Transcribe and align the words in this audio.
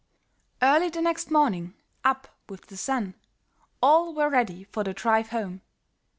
Early 0.63 0.89
the 0.89 0.99
next 0.99 1.29
morning, 1.29 1.75
up 2.03 2.27
with 2.49 2.65
the 2.65 2.75
sun, 2.75 3.13
all 3.83 4.15
were 4.15 4.31
ready 4.31 4.63
for 4.63 4.83
the 4.83 4.95
drive 4.95 5.29
home. 5.29 5.61